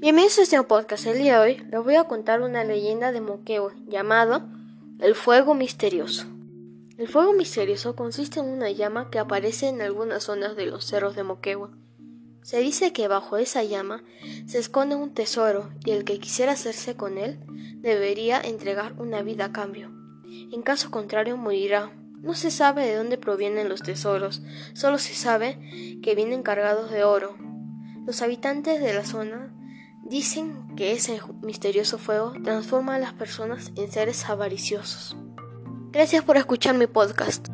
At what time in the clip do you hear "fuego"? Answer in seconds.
5.16-5.56, 7.08-7.32, 31.98-32.32